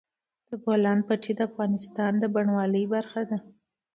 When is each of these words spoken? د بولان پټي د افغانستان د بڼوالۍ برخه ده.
د 0.49 0.51
بولان 0.63 0.99
پټي 1.07 1.31
د 1.35 1.39
افغانستان 1.49 2.11
د 2.17 2.23
بڼوالۍ 2.33 2.83
برخه 2.95 3.21
ده. 3.29 3.37